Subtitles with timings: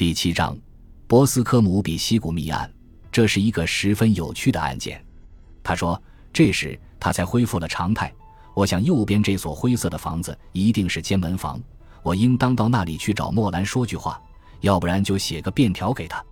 [0.00, 0.56] 第七章，
[1.06, 2.72] 博斯科姆比西谷密案，
[3.12, 5.04] 这是一个十分有趣的案件。
[5.62, 8.10] 他说，这时他才恢复了常态。
[8.54, 11.60] 我想，右边这所灰色的房子一定是监门房，
[12.02, 14.18] 我应当到那里去找莫兰说句话，
[14.62, 16.24] 要不然就写个便条给他。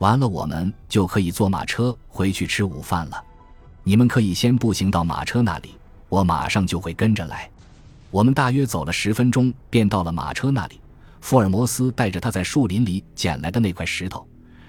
[0.00, 3.24] 完了，我们就可以坐马车回去吃午饭了。
[3.82, 5.70] 你们可以先步行到马车那里，
[6.10, 7.50] 我马上就会跟着来。
[8.10, 10.78] 我们大约走了十分钟，便到了马车那里。
[11.26, 14.24] 福尔摩斯带着他在树林里捡来的那块石头，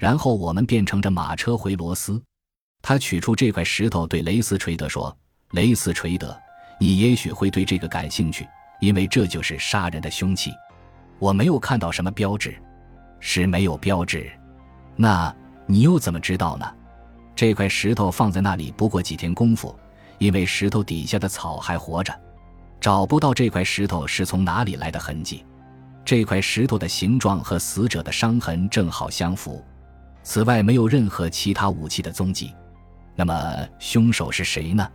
[0.00, 2.20] 然后我们便乘着马车回罗斯。
[2.82, 5.16] 他取出这块石头，对雷斯垂德说
[5.54, 6.36] ：“雷斯垂德。”
[6.80, 8.44] 你也许会对这个感兴趣，
[8.80, 10.50] 因为这就是杀人的凶器。
[11.20, 12.60] 我没有看到什么标志，
[13.20, 14.28] 是没有标志。
[14.96, 15.32] 那
[15.66, 16.66] 你又怎么知道呢？
[17.36, 19.78] 这块石头放在那里不过几天功夫，
[20.18, 22.12] 因为石头底下的草还活着，
[22.80, 25.44] 找不到这块石头是从哪里来的痕迹。
[26.04, 29.64] 这块石头的形状和死者的伤痕正好相符。
[30.22, 32.52] 此外，没有任何其他武器的踪迹。
[33.16, 34.88] 那么，凶手是谁呢？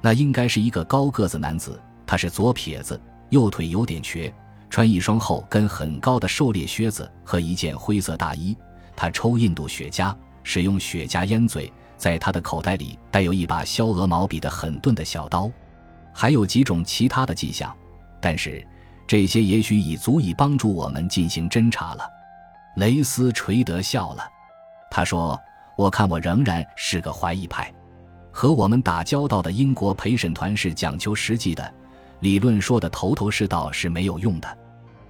[0.00, 4.32] 那应该是一个高个子男子，他是左撇子，右腿有点瘸，
[4.68, 8.56] 穿一双厚跟很高的狩猎靴子和一件灰色大衣。
[8.96, 15.50] 他抽印度雪茄，使用雪茄烟嘴，在他的口袋里带有一把削鹅毛笔的很钝的小刀，
[16.12, 17.74] 还有几种其他的迹象，
[18.20, 18.66] 但是
[19.10, 22.08] 这些也许已足以帮助我们进行侦查了。
[22.76, 24.22] 雷斯垂德笑了，
[24.88, 25.36] 他说
[25.76, 27.74] ：“我看我仍然是个怀疑派。”
[28.30, 31.74] 和我们打交道的英国陪审团是讲求实际的，
[32.20, 34.58] 理论说的头头是道是没有用的。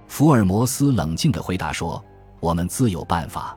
[0.07, 2.03] 福尔摩斯冷静地回答说
[2.41, 3.55] ：“我们自有办法，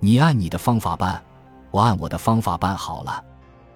[0.00, 1.22] 你按你的方法办，
[1.70, 3.24] 我按我的方法办好了。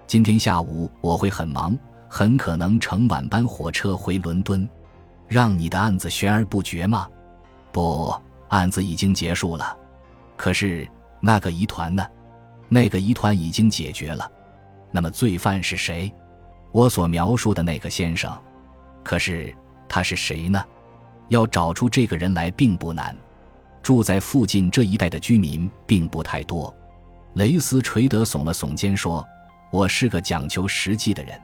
[0.08, 4.69] 今天下午我会很忙，很可能乘晚班火车回伦敦。
[5.31, 7.09] 让你的案子悬而不决吗？
[7.70, 8.12] 不，
[8.48, 9.77] 案子已经结束了。
[10.36, 10.86] 可是
[11.20, 12.05] 那个疑团呢？
[12.69, 14.28] 那个疑团已经解决了。”
[14.91, 16.12] 那么罪犯是谁？
[16.73, 18.36] 我所描述的那个先生。
[19.05, 19.55] 可是
[19.89, 20.61] 他是谁呢？
[21.29, 23.17] 要找出这个人来并不难。
[23.83, 26.74] 住在附近这一带的居民并不太多。
[27.35, 29.24] 雷斯垂德耸了耸肩说
[29.70, 31.40] ：“我是个讲求实际的人，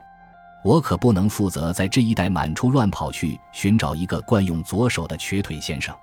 [0.63, 5.95] 我可不能负责在这一带满处乱跑去寻找一个惯用左手的瘸腿先生，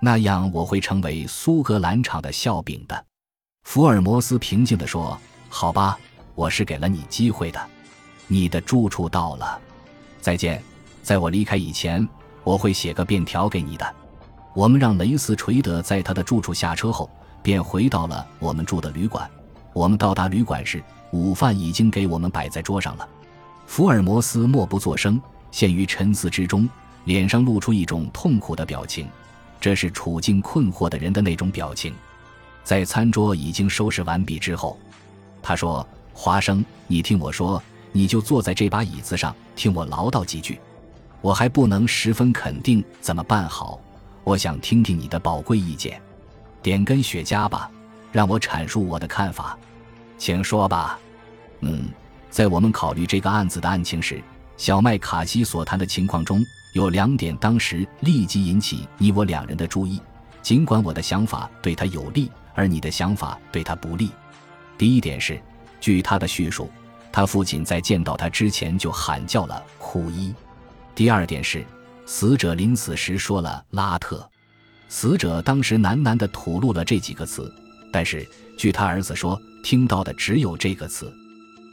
[0.00, 3.04] 那样我会成为苏格兰场的笑柄的。”
[3.64, 5.98] 福尔摩斯平静地说：“好吧。”
[6.34, 7.60] 我是给了你机会的，
[8.28, 9.60] 你的住处到了，
[10.20, 10.62] 再见。
[11.02, 12.08] 在我离开以前，
[12.44, 13.94] 我会写个便条给你的。
[14.54, 17.10] 我们让雷斯垂德在他的住处下车后，
[17.42, 19.28] 便回到了我们住的旅馆。
[19.72, 23.08] 我们到达旅馆时，午饭已经给我们摆在桌上了。
[23.68, 25.20] 福尔摩斯默不作声，
[25.52, 26.66] 陷于沉思之中，
[27.04, 29.06] 脸上露出一种痛苦的表情，
[29.60, 31.94] 这是处境困惑的人的那种表情。
[32.64, 34.76] 在餐桌已经收拾完毕之后，
[35.40, 35.86] 他说。
[36.20, 37.62] 华生，你听我说，
[37.92, 40.58] 你就坐在这把椅子上，听我唠叨几句。
[41.20, 43.80] 我还不能十分肯定怎么办好，
[44.24, 46.02] 我想听听你的宝贵意见。
[46.60, 47.70] 点根雪茄吧，
[48.10, 49.56] 让我阐述我的看法。
[50.16, 50.98] 请说吧。
[51.60, 51.88] 嗯，
[52.30, 54.22] 在我们考虑这个案子的案情时，
[54.56, 56.44] 小麦卡西所谈的情况中
[56.74, 60.00] 有两点，当时立即引起你我两人的注意。
[60.42, 64.10] 尽管我的想法对他有利，而你的想法对他不利。
[64.76, 65.40] 第一点是。
[65.80, 66.68] 据他的叙述，
[67.12, 70.34] 他父亲在见到他之前就喊叫了“库伊”。
[70.92, 71.64] 第二点是，
[72.04, 74.28] 死者临死时说了“拉特”，
[74.90, 77.48] 死者当时喃喃地吐露了这几个词，
[77.92, 78.28] 但是
[78.58, 81.12] 据他儿子说，听到的只有这个词。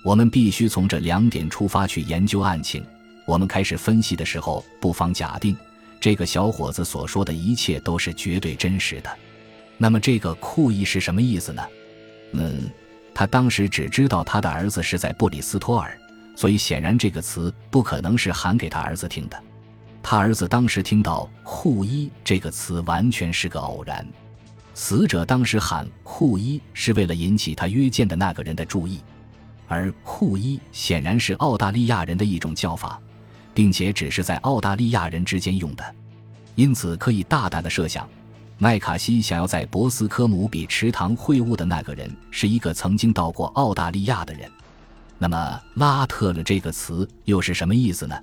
[0.06, 2.86] 我们必须从这两点出发去研究案情。
[3.26, 5.58] 我们开始分析的时候，不妨假定
[6.00, 9.10] 这个小伙子所说的一切都是绝对真实的。
[9.80, 11.64] 那么，这个“库伊”是什么意思呢？
[12.34, 12.70] 嗯。
[13.16, 15.98] 他当时只知道他的儿子是在布里斯托尔，
[16.36, 19.42] 所以显然这个词不可能是喊给他儿子听的。
[20.04, 24.06] 他儿子当时听到“护衣”这个词完全是个偶然。
[24.74, 29.00] 死者当时喊“护衣”是为了引起他约见的那个人的注意，
[29.68, 33.00] 而“库伊”显然是澳大利亚人的一种叫法，
[33.54, 35.96] 并且只是在澳大利亚人之间用的，
[36.56, 38.08] 因此可以大胆的设想。
[38.58, 44.50] 麦卡锡想要在博斯科姆比池塘会晤的那个人是一个曾经到过澳大利亚的人。
[45.18, 48.16] 那么“拉特了”这个词又是什么意思呢？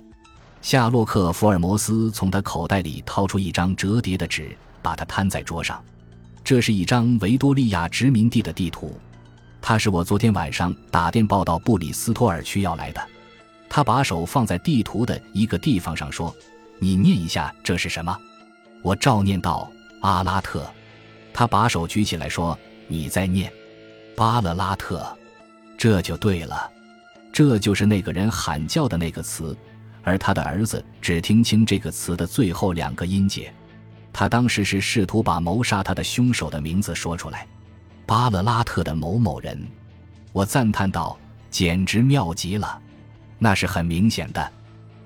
[0.61, 5.83] 夏洛克·福尔摩斯从他口袋里掏出一张折叠的纸，把它摊在桌上。
[6.43, 8.97] 这是一张维多利亚殖民地的地图，
[9.65, 13.01] 他是我昨天晚上打电报到布里斯托尔区要来的。
[13.69, 16.35] 他把手放在地图的一个地方上说
[16.79, 18.15] ：“你念一下这是什么？”
[18.83, 19.71] 我照念道。
[20.01, 20.69] 阿拉特，
[21.33, 23.49] 他把手举起来说：“你在念
[24.17, 25.01] 巴勒拉特，
[25.77, 26.69] 这就对了，
[27.31, 29.57] 这就是那个人喊叫的那个词。”
[30.03, 33.53] 而他的儿子只听清这个词的最后两个音节。
[34.11, 37.47] 他当时是试图把谋杀他的凶手的名字说出来
[38.05, 39.67] ：“巴勒拉特的某某人。”
[40.33, 41.17] 我赞叹道
[41.51, 42.81] ：“简直妙极了！
[43.37, 44.51] 那是很明显的。”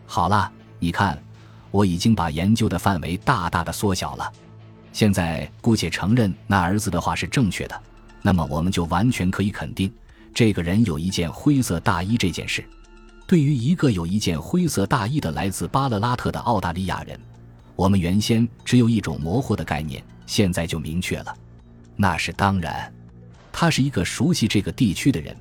[0.05, 1.21] 好了，你看，
[1.69, 4.31] 我已经把研究的范围大大的缩小了。
[4.93, 7.81] 现在姑且承认那儿子的话是正确的，
[8.21, 9.93] 那么我们就完全可以肯定，
[10.33, 12.65] 这个人有一件灰色大衣这件事。
[13.27, 17.19] 对于一个有一件灰色大衣的来自巴勒拉特的澳大利亚人，
[17.75, 21.35] 我们原先只有一种模糊的概念，现在就明确了。
[21.97, 22.93] 那是当然，
[23.51, 25.35] 他是一个熟悉这个地区的人。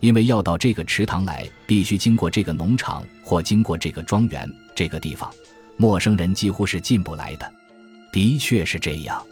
[0.00, 4.50] 因为要到这个池塘来，必须经过这个农场或经过这个庄园。
[4.74, 5.30] 这个地方，
[5.76, 7.52] 陌生人几乎是进不来的。
[8.10, 9.22] 的确是这样，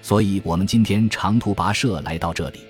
[0.00, 2.60] 所以我们今天长途跋涉来到这里。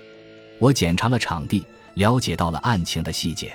[0.58, 3.54] 我检查了场地，了解到了案情的细节。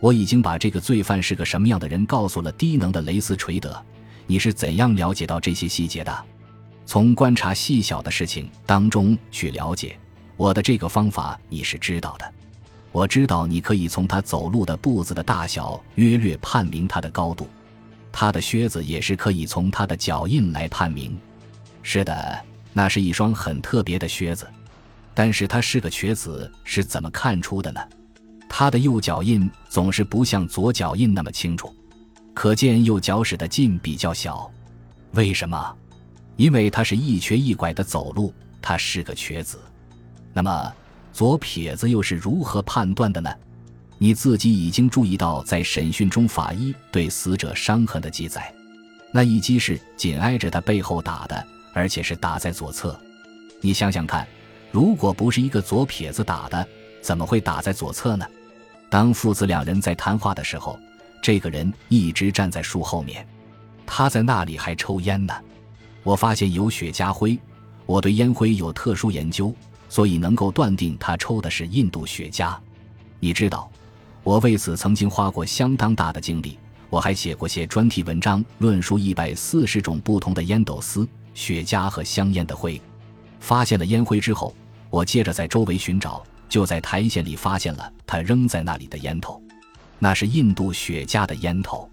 [0.00, 3.80] 我已经把这个罪犯是个什么样的人告诉了低能的雷斯垂德。
[4.26, 6.24] 你是怎样了解到这些细节的？
[6.84, 9.98] 从观察细小的事情当中去了解。
[10.36, 12.32] 我的这个方法你是知道的。
[12.90, 17.48] 我知道你可以从他走路的步子的大小约略判明他的高度，
[18.10, 21.18] 他的靴子也是可以从他的脚印来判明。
[21.82, 24.46] 是的，那是一双很特别的靴子。
[25.14, 27.80] 但是他是个瘸子，是怎么看出的呢？
[28.48, 31.74] 他的右脚印总是不像左脚印那么清楚，
[32.34, 34.50] 可见右脚趾的劲比较小。
[35.12, 35.76] 为什么？
[36.36, 39.58] 因为他是一瘸一拐的走路，他是个瘸子。
[40.32, 40.72] 那么。
[41.14, 43.30] 左撇子又是如何判断的呢？
[43.98, 48.50] 你自己已经注意到，在审讯中，法医对死者伤痕的记载，
[49.12, 52.98] 那一击是紧挨着他背后打的，而且是打在左侧。
[53.60, 54.26] 你想想看，
[54.70, 56.66] 如果不是一个左撇子打的，
[57.02, 58.26] 怎么会打在左侧呢？
[58.88, 60.78] 当父子两人在谈话的时候，
[61.22, 63.28] 这个人一直站在树后面，
[63.84, 65.34] 他在那里还抽烟呢。
[66.02, 67.38] 我发现有雪茄灰，
[67.86, 69.54] 我对烟灰有特殊研究。
[69.88, 72.56] 所以能够断定他抽的是印度雪茄，
[73.20, 73.70] 你知道，
[74.22, 76.58] 我为此曾经花过相当大的精力，
[76.88, 82.80] 我还写过些专题文章，论述一百四十种不同的烟斗丝、雪茄和香烟的灰。
[83.38, 84.56] 发现了烟灰之后，
[84.88, 89.42] 我接着在周围寻找，就在苔藓里发现了他扔在那里的烟头，
[89.98, 91.86] 那是印度雪茄的烟头。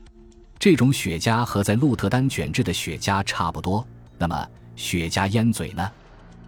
[0.57, 3.85] 这种雪茄和在鹿特丹卷制的雪茄差不多。
[4.19, 5.89] 那么，雪茄烟嘴呢？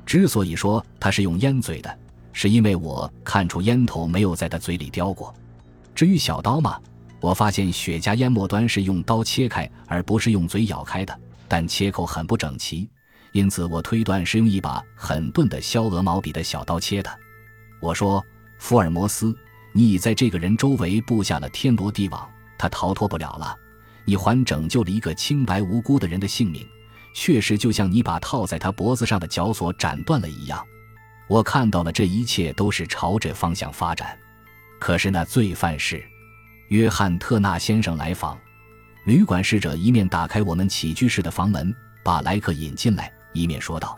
[0.06, 2.00] 之所以说他是用烟嘴的，
[2.34, 5.34] 是因为我看出烟头没有在他嘴里叼过。
[5.96, 6.78] 至于小刀嘛，
[7.22, 12.90] 我发现雪茄烟末端是用刀切开，而不是用嘴咬开的，但切口很不整齐，
[13.32, 17.10] 因此我推断是用一把很钝的削鹅毛笔的小刀切的。
[17.80, 18.22] 我说
[18.60, 19.34] ：“福尔摩斯，
[19.72, 23.56] 你已在这个人周围布下了天罗地网，他逃脱不了了。
[24.04, 26.68] 你还拯救了一个清白无辜的人的性命。”
[27.14, 30.66] 确实，就像你把套在他脖子上的绞索斩断了一样。
[31.28, 34.18] 我看到了，这一切都是朝着方向发展。
[34.80, 36.04] 可是那罪犯是
[36.70, 38.38] 约翰·特纳先生来访。
[39.06, 41.74] 旅馆侍者一面打开我们起居室的房门，
[42.04, 43.98] 把来客引进来，一面说道：“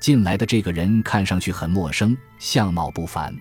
[0.00, 3.34] 进来的这个人看上去很陌生，相貌不凡。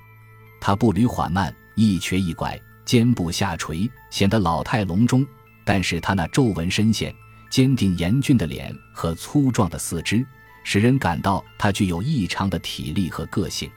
[0.59, 5.25] 他步履缓慢，一瘸一拐，肩部下垂，显得老态龙钟。
[5.63, 7.13] 但是他那皱纹深陷。”
[7.51, 10.25] 坚定严峻的脸和粗壮的四肢，
[10.63, 13.69] 使人感到他具有异常的体力和个性。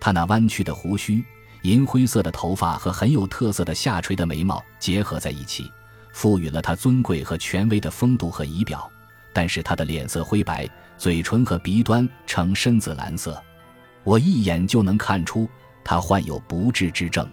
[0.00, 1.24] 他那弯曲的胡须、
[1.62, 5.70] 银灰色的头发和很有特色的下垂的眉毛结合在一起，
[6.12, 8.90] 赋予了他尊贵和权威的风度和仪表。
[9.32, 10.68] 但是他的脸色灰白，
[10.98, 13.40] 嘴唇和鼻端呈深紫蓝色，
[14.02, 15.48] 我一眼就能看出
[15.84, 17.28] 他患有不治之症。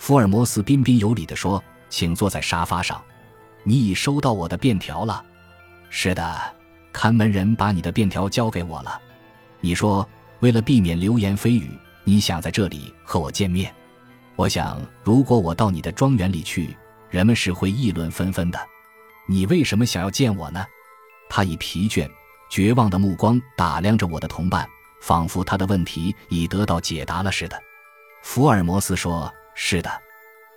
[0.00, 3.00] 福尔摩斯彬彬有礼地说：“请坐在沙发上。”
[3.64, 5.24] 你已收到我的便条了，
[5.90, 6.54] 是的，
[6.92, 9.00] 看门人把你的便条交给我了。
[9.60, 10.06] 你说，
[10.40, 11.70] 为了避免流言蜚语，
[12.04, 13.74] 你想在这里和我见面。
[14.36, 16.76] 我想，如果我到你的庄园里去，
[17.08, 18.58] 人们是会议论纷纷的。
[19.26, 20.64] 你为什么想要见我呢？
[21.30, 22.06] 他以疲倦、
[22.50, 24.68] 绝望的目光打量着我的同伴，
[25.00, 27.58] 仿佛他的问题已得到解答了似的。
[28.22, 29.90] 福尔摩斯说：“是的，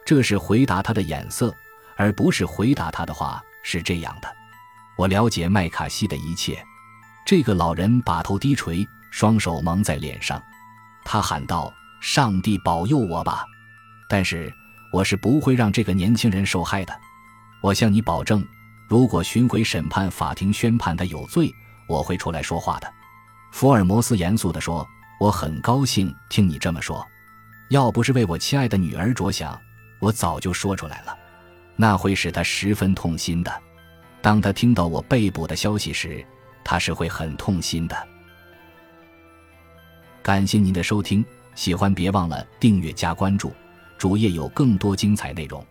[0.06, 1.56] 这是回答他的眼色。”
[1.98, 4.28] 而不是回答他的话是这样的：
[4.98, 6.64] 我了解麦卡锡的一切。
[7.26, 10.42] 这个老人把头低垂，双手蒙在脸上，
[11.04, 13.44] 他喊道：“上帝保佑我吧！”
[14.08, 14.54] 但是
[14.94, 16.98] 我是不会让这个年轻人受害的。
[17.62, 18.48] 我向你保证，
[18.88, 21.54] 如果巡回审判法庭宣判他有罪，
[21.88, 22.90] 我会出来说话的。
[23.52, 24.88] 福尔摩斯严肃地说
[25.20, 27.06] ：“我很高兴听你这么说。
[27.70, 29.60] 要不是为我亲爱的女儿着想，
[30.00, 31.18] 我早就说出来了。
[31.78, 33.62] 那会使他十分痛心的。
[34.22, 36.26] 当他听到我被捕的消息时，
[36.66, 37.96] 他是会很痛心的。”
[40.22, 41.24] 感谢您的收听，
[41.56, 43.54] 喜欢别忘了订阅加关注，
[43.98, 45.66] 主页有更多精彩内容。